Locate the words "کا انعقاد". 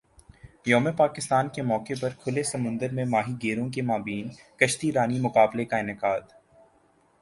5.65-6.21